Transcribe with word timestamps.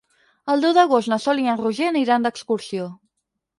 El 0.53 0.63
deu 0.65 0.73
d'agost 0.77 1.11
na 1.11 1.19
Sol 1.27 1.43
i 1.43 1.47
en 1.53 1.61
Roger 1.61 1.91
aniran 1.93 2.27
d'excursió. 2.29 2.91